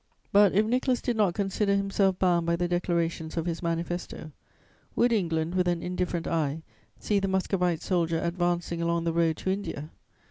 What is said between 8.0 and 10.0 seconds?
advancing along the road to India?